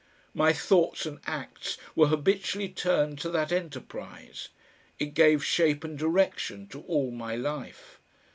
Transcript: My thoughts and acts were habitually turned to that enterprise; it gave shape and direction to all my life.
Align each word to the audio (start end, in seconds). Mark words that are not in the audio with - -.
My 0.33 0.51
thoughts 0.51 1.05
and 1.05 1.19
acts 1.27 1.77
were 1.95 2.07
habitually 2.07 2.69
turned 2.69 3.19
to 3.19 3.29
that 3.29 3.51
enterprise; 3.51 4.49
it 4.97 5.13
gave 5.13 5.45
shape 5.45 5.83
and 5.83 5.95
direction 5.95 6.65
to 6.69 6.81
all 6.85 7.11
my 7.11 7.35
life. 7.35 7.99